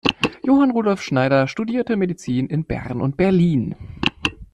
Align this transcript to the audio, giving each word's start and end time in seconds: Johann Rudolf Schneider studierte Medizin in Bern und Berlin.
Johann 0.43 0.71
Rudolf 0.71 1.03
Schneider 1.03 1.47
studierte 1.47 1.95
Medizin 1.95 2.47
in 2.47 2.65
Bern 2.65 3.01
und 3.01 3.17
Berlin. 3.17 3.75